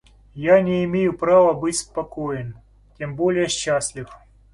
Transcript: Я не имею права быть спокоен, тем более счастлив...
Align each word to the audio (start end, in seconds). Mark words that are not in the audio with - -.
Я 0.33 0.59
не 0.61 0.83
имею 0.85 1.15
права 1.15 1.53
быть 1.53 1.77
спокоен, 1.77 2.55
тем 2.97 3.15
более 3.15 3.47
счастлив... 3.47 4.09